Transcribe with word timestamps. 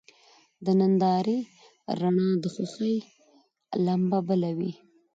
د 0.65 0.67
نندارې 0.79 1.37
رڼا 1.99 2.27
د 2.43 2.45
خوښۍ 2.53 2.97
لمبه 3.85 4.19
بله 4.27 4.49
وي. 4.57 4.71